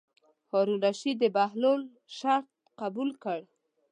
هارون 0.51 0.77
الرشید 0.79 1.17
د 1.19 1.23
بهلول 1.35 1.81
شرط 2.17 2.47
قبول 2.81 3.09
کړ. 3.23 3.39